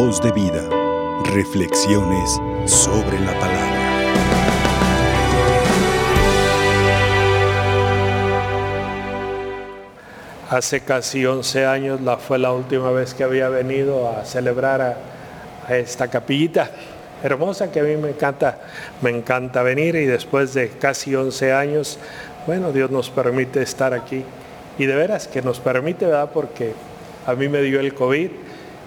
[0.00, 0.62] Voz de vida.
[1.24, 3.80] Reflexiones sobre la palabra.
[10.50, 14.80] Hace casi 11 años la fue la última vez que había venido a celebrar
[15.66, 16.70] a, esta capillita
[17.24, 18.60] hermosa que a mí me encanta,
[19.02, 21.98] me encanta venir y después de casi 11 años,
[22.46, 24.22] bueno, Dios nos permite estar aquí.
[24.78, 26.30] Y de veras que nos permite, ¿verdad?
[26.32, 26.72] Porque
[27.26, 28.30] a mí me dio el COVID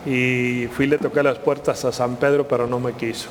[0.05, 3.29] y fui le toqué las puertas a San Pedro, pero no me quiso.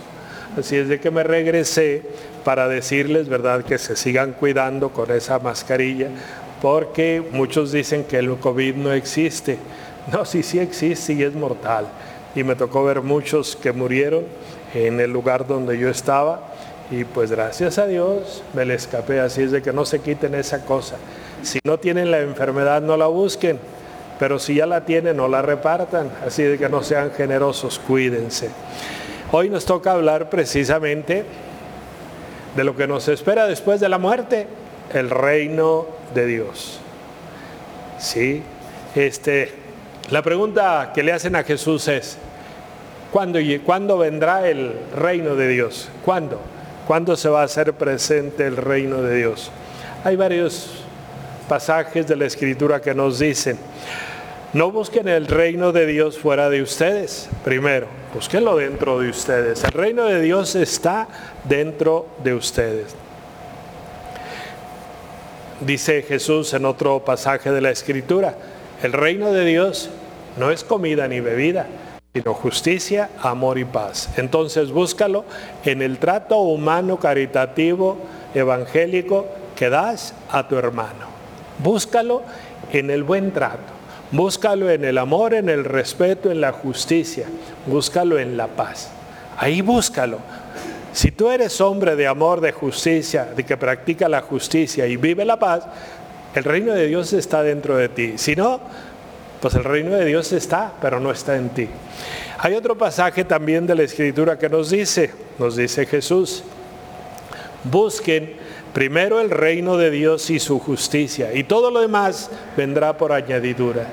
[0.58, 2.02] Así es de que me regresé
[2.44, 6.08] para decirles, ¿verdad?, que se sigan cuidando con esa mascarilla,
[6.60, 9.58] porque muchos dicen que el COVID no existe.
[10.12, 11.86] No, sí, sí existe y es mortal.
[12.34, 14.24] Y me tocó ver muchos que murieron
[14.74, 16.50] en el lugar donde yo estaba
[16.90, 20.34] y pues gracias a Dios me le escapé, así es de que no se quiten
[20.34, 20.96] esa cosa.
[21.42, 23.58] Si no tienen la enfermedad, no la busquen,
[24.20, 28.50] pero si ya la tienen, no la repartan, así de que no sean generosos, cuídense.
[29.32, 31.24] Hoy nos toca hablar precisamente
[32.54, 34.46] de lo que nos espera después de la muerte,
[34.92, 36.80] el reino de Dios.
[37.98, 38.42] Sí,
[38.94, 39.52] este,
[40.10, 42.18] la pregunta que le hacen a Jesús es,
[43.10, 45.88] ¿Cuándo, vendrá el reino de Dios?
[46.04, 46.40] ¿Cuándo?
[46.86, 49.50] ¿Cuándo se va a hacer presente el reino de Dios?
[50.04, 50.84] Hay varios
[51.48, 53.58] pasajes de la escritura que nos dicen,
[54.52, 59.62] no busquen el reino de Dios fuera de ustedes, primero, búsquenlo dentro de ustedes.
[59.62, 61.06] El reino de Dios está
[61.44, 62.96] dentro de ustedes.
[65.60, 68.34] Dice Jesús en otro pasaje de la escritura,
[68.82, 69.90] el reino de Dios
[70.36, 71.66] no es comida ni bebida,
[72.12, 74.08] sino justicia, amor y paz.
[74.16, 75.24] Entonces búscalo
[75.64, 77.98] en el trato humano, caritativo,
[78.34, 81.06] evangélico que das a tu hermano.
[81.62, 82.22] Búscalo
[82.72, 83.79] en el buen trato.
[84.12, 87.26] Búscalo en el amor, en el respeto, en la justicia.
[87.66, 88.90] Búscalo en la paz.
[89.36, 90.18] Ahí búscalo.
[90.92, 95.24] Si tú eres hombre de amor, de justicia, de que practica la justicia y vive
[95.24, 95.64] la paz,
[96.34, 98.14] el reino de Dios está dentro de ti.
[98.16, 98.60] Si no,
[99.40, 101.68] pues el reino de Dios está, pero no está en ti.
[102.38, 106.42] Hay otro pasaje también de la escritura que nos dice, nos dice Jesús,
[107.64, 108.34] busquen
[108.72, 113.86] primero el reino de Dios y su justicia, y todo lo demás vendrá por añadidura.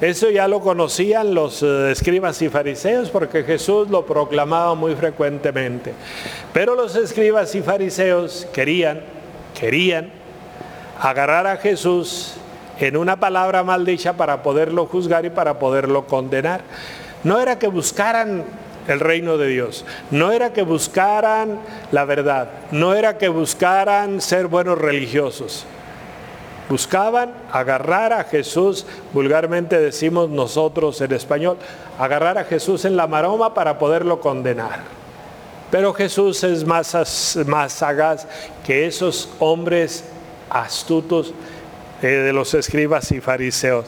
[0.00, 5.94] Eso ya lo conocían los eh, escribas y fariseos porque Jesús lo proclamaba muy frecuentemente.
[6.52, 9.00] Pero los escribas y fariseos querían,
[9.58, 10.10] querían
[11.00, 12.34] agarrar a Jesús
[12.78, 16.60] en una palabra maldicha para poderlo juzgar y para poderlo condenar.
[17.24, 18.44] No era que buscaran
[18.88, 21.58] el reino de Dios, no era que buscaran
[21.92, 25.66] la verdad, no era que buscaran ser buenos religiosos.
[26.68, 31.58] Buscaban agarrar a Jesús, vulgarmente decimos nosotros en español,
[31.98, 34.80] agarrar a Jesús en la maroma para poderlo condenar.
[35.70, 38.26] Pero Jesús es más, más sagaz
[38.64, 40.04] que esos hombres
[40.50, 41.32] astutos
[42.02, 43.86] eh, de los escribas y fariseos.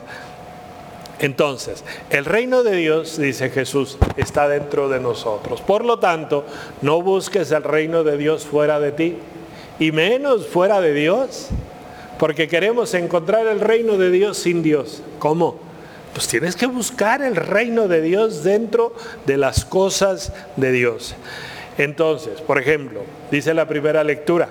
[1.21, 5.61] Entonces, el reino de Dios, dice Jesús, está dentro de nosotros.
[5.61, 6.45] Por lo tanto,
[6.81, 9.17] no busques el reino de Dios fuera de ti,
[9.81, 11.49] y menos fuera de Dios,
[12.19, 15.03] porque queremos encontrar el reino de Dios sin Dios.
[15.19, 15.57] ¿Cómo?
[16.13, 18.95] Pues tienes que buscar el reino de Dios dentro
[19.27, 21.15] de las cosas de Dios.
[21.79, 24.49] Entonces, por ejemplo, dice la primera lectura,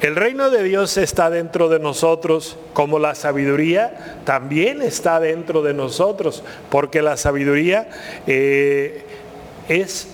[0.00, 5.74] el reino de Dios está dentro de nosotros, como la sabiduría también está dentro de
[5.74, 7.88] nosotros, porque la sabiduría
[8.26, 9.04] eh,
[9.68, 10.08] es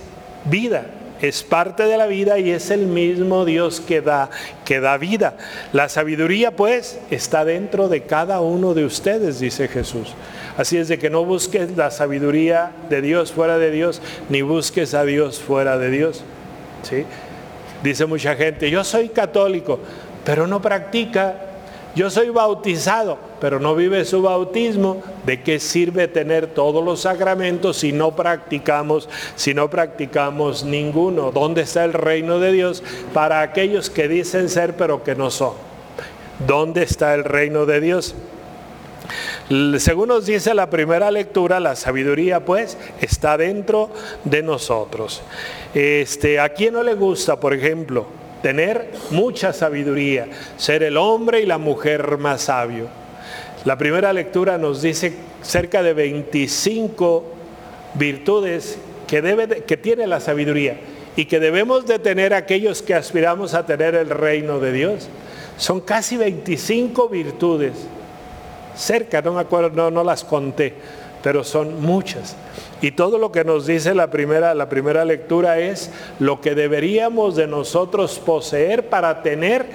[0.47, 0.87] vida,
[1.21, 4.31] es parte de la vida y es el mismo Dios que da,
[4.65, 5.37] que da vida.
[5.73, 10.15] La sabiduría pues está dentro de cada uno de ustedes, dice Jesús.
[10.57, 14.93] Así es de que no busques la sabiduría de Dios fuera de Dios, ni busques
[14.95, 16.25] a Dios fuera de Dios.
[16.83, 17.05] ¿Sí?
[17.83, 19.81] Dice mucha gente, yo soy católico,
[20.25, 21.49] pero no practica.
[21.95, 25.03] Yo soy bautizado, pero no vive su bautismo.
[25.27, 31.33] ¿De qué sirve tener todos los sacramentos si no practicamos, si no practicamos ninguno?
[31.33, 32.83] ¿Dónde está el reino de Dios
[33.13, 35.53] para aquellos que dicen ser pero que no son?
[36.47, 38.15] ¿Dónde está el reino de Dios?
[39.49, 43.91] Según nos dice la primera lectura, la sabiduría pues está dentro
[44.25, 45.23] de nosotros.
[45.75, 48.07] Este, ¿A quién no le gusta, por ejemplo,
[48.41, 52.87] tener mucha sabiduría, ser el hombre y la mujer más sabio?
[53.65, 55.13] La primera lectura nos dice
[55.43, 57.25] cerca de 25
[57.95, 60.79] virtudes que, que tiene la sabiduría
[61.17, 65.09] y que debemos de tener aquellos que aspiramos a tener el reino de Dios.
[65.59, 67.75] Son casi 25 virtudes
[68.75, 70.75] cerca, no me acuerdo, no, no las conté,
[71.23, 72.37] pero son muchas.
[72.81, 77.37] Y todo lo que nos dice la primera, la primera lectura es lo que deberíamos
[77.37, 79.67] de nosotros poseer para tener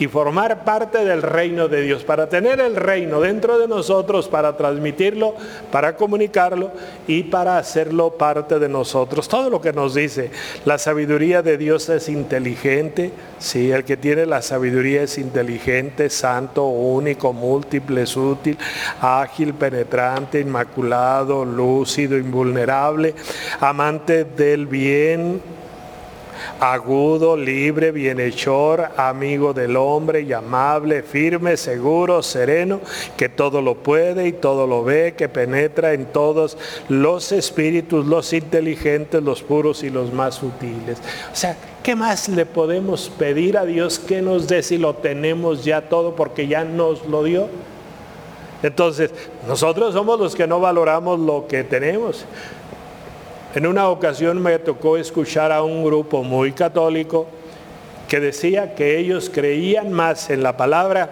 [0.00, 4.56] y formar parte del reino de Dios, para tener el reino dentro de nosotros, para
[4.56, 5.34] transmitirlo,
[5.70, 6.72] para comunicarlo
[7.06, 9.28] y para hacerlo parte de nosotros.
[9.28, 10.30] Todo lo que nos dice,
[10.64, 16.64] la sabiduría de Dios es inteligente, sí, el que tiene la sabiduría es inteligente, santo,
[16.64, 18.56] único, múltiple, útil,
[19.02, 23.14] ágil, penetrante, inmaculado, lúcido, invulnerable,
[23.60, 25.59] amante del bien
[26.60, 32.80] agudo, libre, bienhechor, amigo del hombre y amable, firme, seguro, sereno,
[33.16, 36.56] que todo lo puede y todo lo ve, que penetra en todos
[36.88, 40.98] los espíritus, los inteligentes, los puros y los más sutiles.
[41.32, 45.64] O sea, ¿qué más le podemos pedir a Dios que nos dé si lo tenemos
[45.64, 47.48] ya todo porque ya nos lo dio?
[48.62, 49.10] Entonces,
[49.46, 52.26] nosotros somos los que no valoramos lo que tenemos.
[53.52, 57.26] En una ocasión me tocó escuchar a un grupo muy católico
[58.06, 61.10] que decía que ellos creían más en la palabra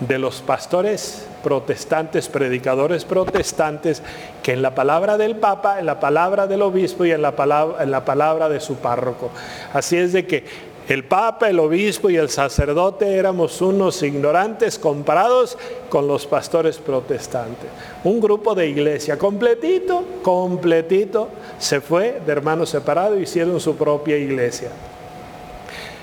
[0.00, 4.02] de los pastores protestantes, predicadores protestantes,
[4.42, 7.80] que en la palabra del Papa, en la palabra del obispo y en la palabra,
[7.84, 9.30] en la palabra de su párroco.
[9.72, 10.44] Así es de que
[10.88, 15.58] el Papa, el obispo y el sacerdote éramos unos ignorantes comparados
[15.90, 17.68] con los pastores protestantes.
[18.04, 24.70] Un grupo de iglesia completito, completito, se fue de hermanos separados hicieron su propia iglesia.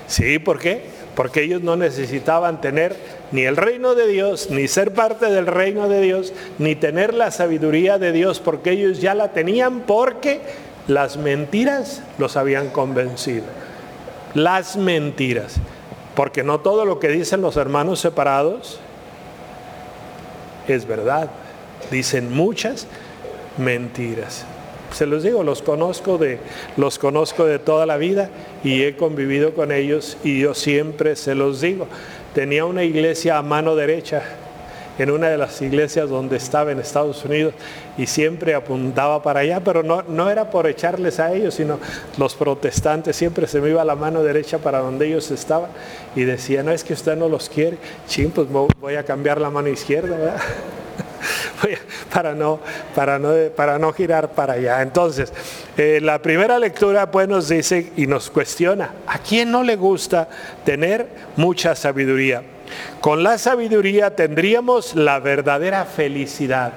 [0.06, 0.84] Sí, ¿por qué?
[1.16, 2.94] Porque ellos no necesitaban tener
[3.32, 7.32] ni el reino de Dios, ni ser parte del reino de Dios, ni tener la
[7.32, 10.42] sabiduría de Dios, porque ellos ya la tenían porque
[10.86, 13.42] las mentiras los habían convencido
[14.36, 15.56] las mentiras.
[16.14, 18.78] Porque no todo lo que dicen los hermanos separados
[20.68, 21.30] es verdad.
[21.90, 22.86] Dicen muchas
[23.58, 24.44] mentiras.
[24.92, 26.38] Se los digo, los conozco de
[26.76, 28.30] los conozco de toda la vida
[28.62, 31.86] y he convivido con ellos y yo siempre se los digo.
[32.34, 34.22] Tenía una iglesia a mano derecha
[34.98, 37.54] en una de las iglesias donde estaba en Estados Unidos
[37.98, 41.78] y siempre apuntaba para allá, pero no, no era por echarles a ellos, sino
[42.18, 45.70] los protestantes, siempre se me iba la mano derecha para donde ellos estaban
[46.14, 47.78] y decía, no es que usted no los quiere,
[48.08, 50.40] ching, pues voy a cambiar la mano izquierda, ¿verdad?
[52.12, 52.60] para, no,
[52.94, 54.82] para, no, para no girar para allá.
[54.82, 55.32] Entonces,
[55.76, 60.28] eh, la primera lectura pues nos dice y nos cuestiona, ¿a quién no le gusta
[60.64, 62.42] tener mucha sabiduría?
[63.00, 66.72] Con la sabiduría tendríamos la verdadera felicidad.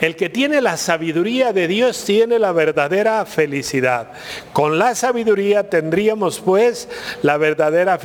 [0.00, 4.08] El que tiene la sabiduría de Dios tiene la verdadera felicidad.
[4.52, 6.88] Con la sabiduría tendríamos pues
[7.22, 7.98] la verdadera,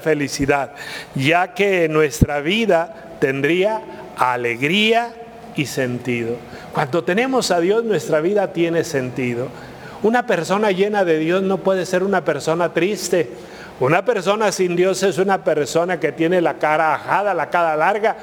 [0.00, 0.72] felicidad,
[1.14, 3.82] ya que nuestra vida tendría
[4.16, 5.12] alegría
[5.54, 6.36] y sentido.
[6.72, 9.48] Cuando tenemos a Dios nuestra vida tiene sentido.
[10.02, 13.30] Una persona llena de Dios no puede ser una persona triste
[13.80, 18.16] una persona sin Dios es una persona que tiene la cara ajada, la cara larga.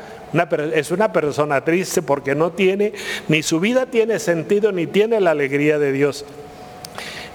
[0.74, 2.94] es una persona triste porque no tiene,
[3.30, 6.26] ni su vida tiene sentido, ni tiene la alegría de Dios.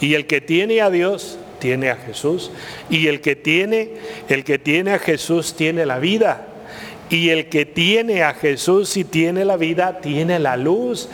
[0.01, 2.51] Y el que tiene a Dios, tiene a Jesús.
[2.91, 3.93] Y el que tiene,
[4.29, 6.47] el que tiene a Jesús, tiene la vida.
[7.09, 11.09] Y el que tiene a Jesús y tiene la vida, tiene la luz.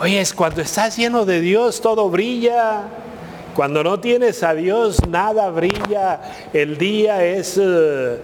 [0.00, 2.82] Oye, es cuando estás lleno de Dios, todo brilla.
[3.58, 6.20] Cuando no tienes a Dios, nada brilla.
[6.52, 8.18] El día es eh,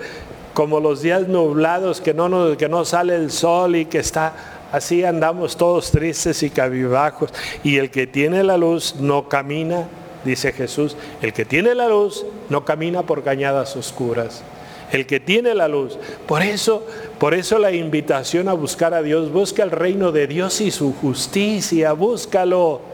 [0.55, 4.33] como los días nublados que no, que no sale el sol y que está
[4.71, 7.31] así andamos todos tristes y cabibajos.
[7.65, 9.89] Y el que tiene la luz no camina,
[10.25, 14.45] dice Jesús, el que tiene la luz no camina por cañadas oscuras.
[14.93, 15.99] El que tiene la luz.
[16.29, 16.87] Por eso,
[17.19, 20.95] por eso la invitación a buscar a Dios, busca el reino de Dios y su
[20.95, 22.94] justicia, búscalo.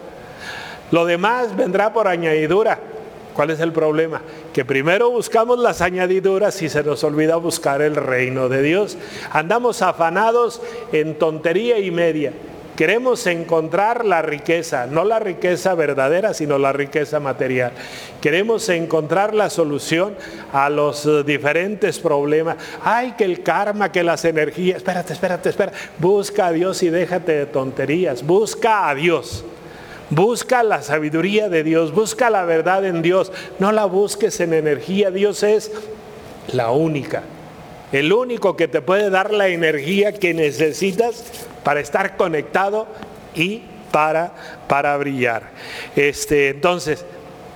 [0.90, 2.78] Lo demás vendrá por añadidura.
[3.34, 4.20] ¿Cuál es el problema?
[4.52, 8.98] Que primero buscamos las añadiduras y se nos olvida buscar el reino de Dios.
[9.30, 10.60] Andamos afanados
[10.92, 12.32] en tontería y media.
[12.76, 17.72] Queremos encontrar la riqueza, no la riqueza verdadera, sino la riqueza material.
[18.22, 20.14] Queremos encontrar la solución
[20.52, 22.56] a los eh, diferentes problemas.
[22.82, 24.78] Ay, que el karma, que las energías.
[24.78, 25.76] Espérate, espérate, espérate.
[25.98, 28.24] Busca a Dios y déjate de tonterías.
[28.24, 29.44] Busca a Dios.
[30.10, 33.32] Busca la sabiduría de Dios, busca la verdad en Dios.
[33.58, 35.10] No la busques en energía.
[35.10, 35.70] Dios es
[36.52, 37.22] la única.
[37.92, 41.24] El único que te puede dar la energía que necesitas
[41.64, 42.86] para estar conectado
[43.34, 44.32] y para,
[44.68, 45.50] para brillar.
[45.96, 47.04] Este, entonces,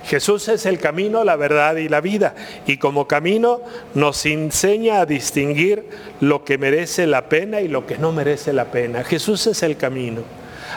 [0.05, 2.35] Jesús es el camino, la verdad y la vida.
[2.67, 3.61] Y como camino
[3.95, 5.85] nos enseña a distinguir
[6.21, 9.03] lo que merece la pena y lo que no merece la pena.
[9.03, 10.21] Jesús es el camino.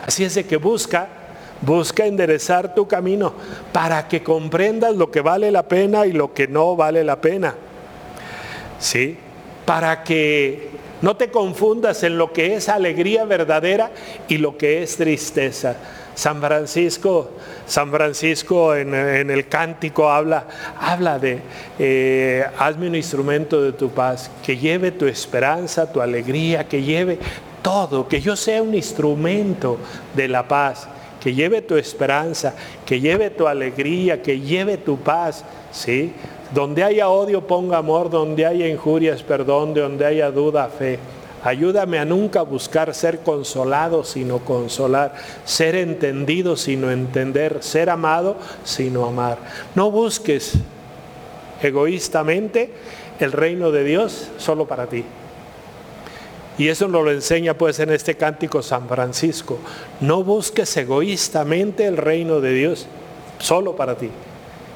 [0.06, 1.08] Así es de que busca,
[1.60, 3.32] busca enderezar tu camino
[3.72, 7.54] para que comprendas lo que vale la pena y lo que no vale la pena.
[8.78, 9.16] ¿Sí?
[9.64, 10.70] Para que
[11.02, 13.90] no te confundas en lo que es alegría verdadera
[14.28, 15.76] y lo que es tristeza.
[16.14, 17.30] San Francisco,
[17.64, 20.46] San Francisco en, el cántico habla,
[20.80, 21.38] habla de
[21.78, 27.20] eh, hazme un instrumento de tu paz, que lleve tu esperanza, tu alegría, que lleve
[27.62, 29.78] todo, que yo sea un instrumento
[30.16, 30.88] de la paz,
[31.20, 32.54] que lleve tu esperanza,
[32.86, 36.12] que lleve tu alegría, que lleve tu paz, ¿sí?
[36.54, 40.98] Donde haya odio, ponga amor, donde haya injurias, perdón, donde haya duda, fe.
[41.44, 49.06] Ayúdame a nunca buscar ser consolado, sino consolar, ser entendido, sino entender, ser amado, sino
[49.06, 49.38] amar.
[49.74, 50.54] No busques
[51.62, 52.70] egoístamente
[53.20, 55.04] el reino de Dios solo para ti.
[56.58, 59.58] Y eso nos lo enseña pues en este cántico San Francisco.
[60.00, 62.86] No busques egoístamente el reino de Dios
[63.38, 64.10] solo para ti.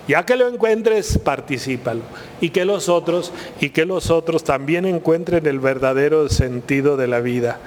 [0.06, 2.02] Ya que lo encuentres, participalo.
[2.40, 7.20] Y que los otros, y que los otros también encuentren el verdadero sentido de la
[7.20, 7.58] vida.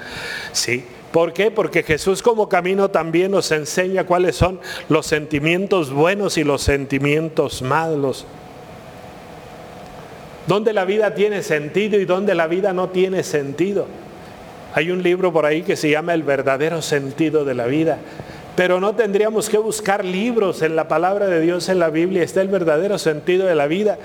[0.52, 0.84] ¿Sí?
[1.12, 1.50] ¿Por qué?
[1.50, 7.62] Porque Jesús como camino también nos enseña cuáles son los sentimientos buenos y los sentimientos
[7.62, 8.26] malos.
[10.46, 13.86] Dónde la vida tiene sentido y dónde la vida no tiene sentido.
[14.76, 17.96] Hay un libro por ahí que se llama El verdadero sentido de la vida.
[18.56, 22.42] Pero no tendríamos que buscar libros en la palabra de Dios, en la Biblia, está
[22.42, 23.96] el verdadero sentido de la vida.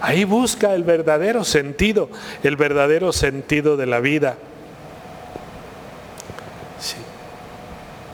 [0.00, 2.08] Ahí busca el verdadero sentido,
[2.44, 4.36] el verdadero sentido de la vida.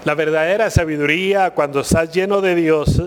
[0.07, 3.03] La verdadera sabiduría, cuando estás lleno de Dios,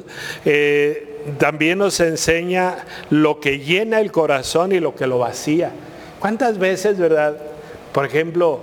[0.46, 2.76] eh, también nos enseña
[3.10, 5.72] lo que llena el corazón y lo que lo vacía.
[6.20, 7.55] ¿Cuántas veces, verdad?
[7.96, 8.60] Por ejemplo,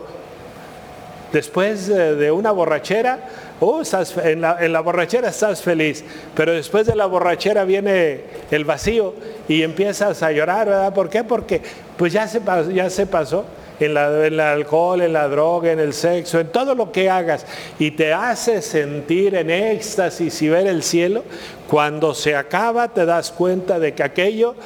[1.32, 3.18] después de una borrachera,
[3.64, 3.80] Oh,
[4.24, 9.14] en, la, borrachera estás feliz, pero después de la borrachera viene el vacío
[9.46, 10.92] y empiezas a llorar, ¿verdad?
[10.92, 11.22] ¿Por qué?
[11.22, 11.62] Porque
[11.96, 12.42] pues ya se,
[12.74, 13.44] ya se pasó
[13.78, 17.08] en, la, en el alcohol, en la droga, en el sexo, en todo lo que
[17.08, 17.46] hagas
[17.78, 21.22] y te hace sentir en éxtasis y ver el cielo,
[21.70, 24.56] cuando se acaba te das cuenta de que aquello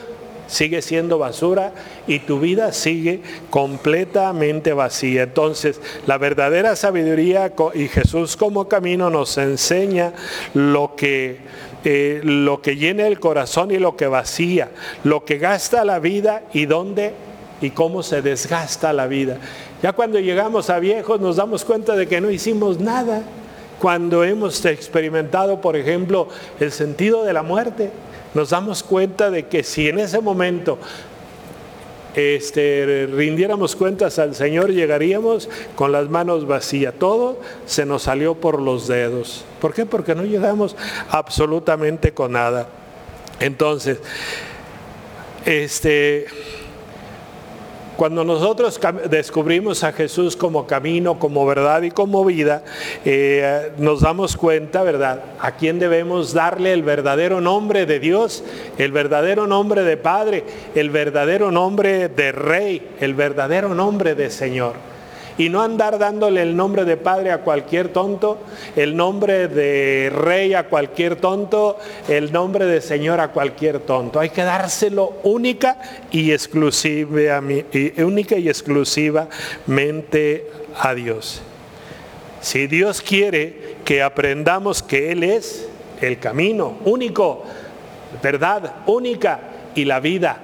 [0.47, 1.73] sigue siendo basura
[2.07, 5.25] y tu vida sigue completamente vacía.
[5.25, 10.13] Entonces, la verdadera sabiduría y Jesús como camino nos enseña
[10.55, 11.39] lo que,
[11.85, 14.71] eh, lo que llena el corazón y lo que vacía,
[15.05, 17.13] lo que gasta la vida y dónde
[17.61, 19.39] y cómo se desgasta la vida.
[19.83, 23.23] Ya cuando llegamos a viejos nos damos cuenta de que no hicimos nada.
[23.81, 26.29] Cuando hemos experimentado, por ejemplo,
[26.61, 27.91] el sentido de la muerte,
[28.37, 30.79] nos damos cuenta de que si en ese momento
[32.15, 36.95] este, rindiéramos cuentas al Señor, llegaríamos con las manos vacías.
[36.99, 39.45] Todo se nos salió por los dedos.
[39.61, 39.87] ¿Por qué?
[39.87, 40.77] Porque no llegamos
[41.11, 42.69] absolutamente con nada.
[43.41, 44.01] Entonces,
[45.47, 46.27] este,
[47.97, 52.63] cuando nosotros descubrimos a Jesús como camino, como verdad y como vida,
[53.05, 55.23] eh, nos damos cuenta, ¿verdad?
[55.41, 58.45] A quién debemos darle el verdadero nombre de Dios,
[58.79, 64.96] el verdadero nombre de Padre, el verdadero nombre de Rey, el verdadero nombre de Señor
[65.39, 68.39] y no andar dándole el nombre de padre a cualquier tonto,
[68.75, 71.79] el nombre de rey a cualquier tonto,
[72.09, 74.21] el nombre de señor a cualquier tonto.
[74.21, 75.79] Hay que dárselo única
[76.11, 77.43] y exclusiva,
[77.99, 80.47] única y exclusivamente
[80.81, 81.43] a Dios.
[82.41, 85.69] Si Dios quiere que aprendamos que Él es
[86.01, 87.45] el camino único,
[88.23, 89.41] verdad única
[89.75, 90.39] y la vida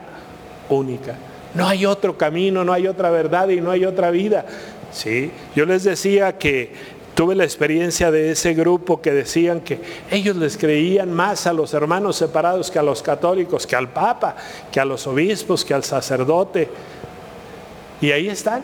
[0.68, 1.16] única.
[1.54, 4.46] No hay otro camino, no hay otra verdad y no hay otra vida.
[4.92, 5.30] ¿Sí?
[5.54, 6.72] Yo les decía que
[7.14, 9.80] tuve la experiencia de ese grupo que decían que
[10.10, 14.36] ellos les creían más a los hermanos separados que a los católicos, que al Papa,
[14.70, 16.68] que a los obispos, que al sacerdote.
[18.00, 18.62] Y ahí están.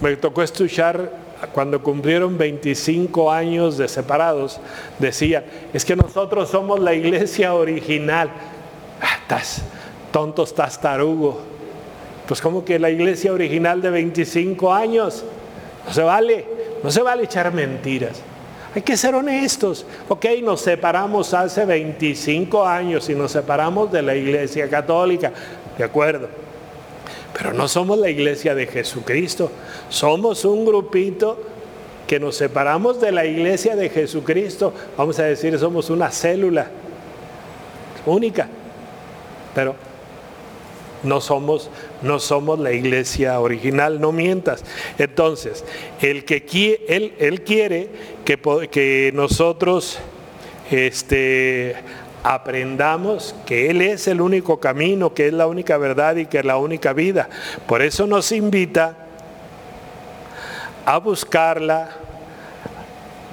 [0.00, 4.60] Me tocó escuchar cuando cumplieron 25 años de separados,
[4.98, 8.30] decían, es que nosotros somos la iglesia original.
[9.00, 9.62] Ah, estás
[10.12, 11.53] tonto, estás tarugo
[12.26, 15.24] pues como que la iglesia original de 25 años,
[15.86, 16.46] no se vale,
[16.82, 18.22] no se vale echar mentiras.
[18.74, 19.86] Hay que ser honestos.
[20.08, 25.32] Ok, nos separamos hace 25 años y nos separamos de la iglesia católica,
[25.78, 26.28] de acuerdo.
[27.36, 29.50] Pero no somos la iglesia de Jesucristo.
[29.88, 31.38] Somos un grupito
[32.06, 36.66] que nos separamos de la iglesia de Jesucristo, vamos a decir, somos una célula
[38.06, 38.46] única,
[39.54, 39.74] pero
[41.04, 41.70] no somos,
[42.02, 44.64] no somos la iglesia original, no mientas.
[44.98, 45.64] Entonces,
[46.00, 46.36] el que
[46.88, 47.88] él, quiere
[48.24, 48.38] que,
[48.70, 49.98] que nosotros
[50.70, 51.76] este,
[52.24, 56.44] aprendamos que Él es el único camino, que es la única verdad y que es
[56.44, 57.28] la única vida.
[57.68, 58.96] Por eso nos invita
[60.86, 61.90] a buscarla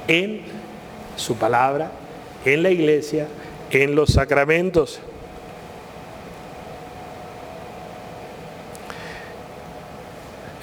[0.08, 0.42] en
[1.16, 1.92] su palabra,
[2.44, 3.28] en la iglesia,
[3.72, 5.00] en los sacramentos.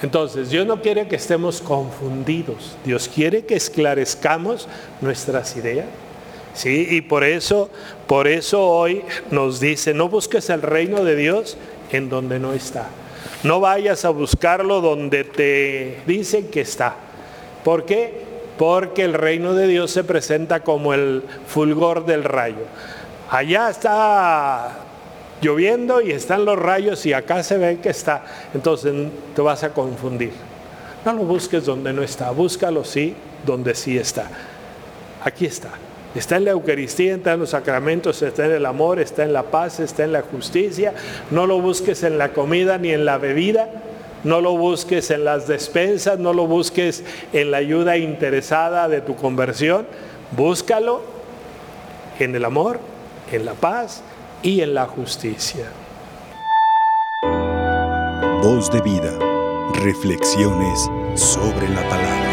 [0.01, 2.77] Entonces, Dios no quiere que estemos confundidos.
[2.85, 4.67] Dios quiere que esclarezcamos
[5.01, 5.87] nuestras ideas.
[6.53, 7.69] Sí, y por eso,
[8.07, 11.57] por eso hoy nos dice, no busques el reino de Dios
[11.91, 12.87] en donde no está.
[13.43, 16.95] No vayas a buscarlo donde te dicen que está.
[17.63, 18.23] ¿Por qué?
[18.57, 22.65] Porque el reino de Dios se presenta como el fulgor del rayo.
[23.29, 24.88] Allá está
[25.41, 28.23] lloviendo y están los rayos y acá se ve que está.
[28.53, 28.93] Entonces
[29.35, 30.31] te vas a confundir.
[31.05, 33.15] No lo busques donde no está, búscalo sí
[33.45, 34.29] donde sí está.
[35.23, 35.69] Aquí está.
[36.15, 39.43] Está en la Eucaristía, está en los sacramentos, está en el amor, está en la
[39.43, 40.93] paz, está en la justicia.
[41.29, 43.69] No lo busques en la comida ni en la bebida.
[44.23, 49.15] No lo busques en las despensas, no lo busques en la ayuda interesada de tu
[49.15, 49.85] conversión.
[50.35, 51.01] Búscalo
[52.17, 52.79] en el amor,
[53.31, 54.03] en la paz
[54.41, 55.71] y en la justicia.
[58.41, 59.17] Voz de vida.
[59.83, 62.28] Reflexiones sobre la palabra.